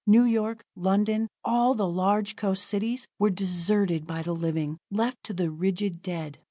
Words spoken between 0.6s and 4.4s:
London, all the large coast cities were deserted by the